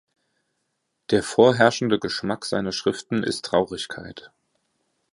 Der 1.11 1.21
vorherrschende 1.21 1.99
Geschmack 1.99 2.45
seiner 2.45 2.71
Schriften 2.71 3.21
ist 3.21 3.45
Traurigkeit. 3.45 4.31